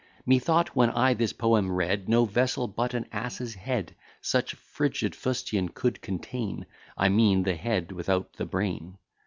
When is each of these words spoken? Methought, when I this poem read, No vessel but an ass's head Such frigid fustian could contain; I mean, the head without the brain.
Methought, 0.25 0.69
when 0.69 0.89
I 0.89 1.13
this 1.13 1.31
poem 1.31 1.71
read, 1.71 2.09
No 2.09 2.25
vessel 2.25 2.67
but 2.67 2.95
an 2.95 3.05
ass's 3.11 3.53
head 3.53 3.95
Such 4.19 4.55
frigid 4.55 5.13
fustian 5.13 5.69
could 5.69 6.01
contain; 6.01 6.65
I 6.97 7.07
mean, 7.09 7.43
the 7.43 7.53
head 7.53 7.91
without 7.91 8.33
the 8.33 8.45
brain. 8.47 8.97